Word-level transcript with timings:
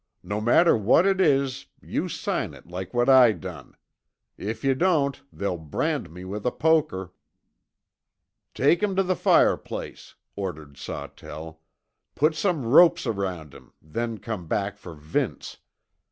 "No 0.23 0.41
matter 0.41 0.75
what 0.75 1.05
it 1.05 1.21
is, 1.21 1.67
you 1.79 2.09
sign 2.09 2.55
it 2.55 2.65
like 2.65 2.91
what 2.91 3.07
I 3.07 3.33
done. 3.33 3.77
If 4.35 4.63
yuh 4.63 4.73
don't 4.73 5.21
they'll 5.31 5.59
brand 5.59 6.09
me 6.09 6.25
with 6.25 6.43
a 6.43 6.51
poker." 6.51 7.13
"Take 8.55 8.81
him 8.81 8.95
to 8.95 9.03
the 9.03 9.15
fireplace," 9.15 10.15
ordered 10.35 10.75
Sawtell, 10.75 11.61
"put 12.15 12.33
some 12.33 12.65
ropes 12.65 13.05
around 13.05 13.53
him, 13.53 13.73
then 13.79 14.17
come 14.17 14.47
back 14.47 14.79
for 14.79 14.95
Vince. 14.95 15.57